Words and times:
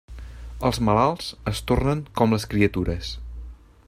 Els 0.69 0.79
malalts 0.87 1.27
es 1.51 1.61
tornen 1.73 2.01
com 2.21 2.35
les 2.37 2.47
criatures. 2.55 3.13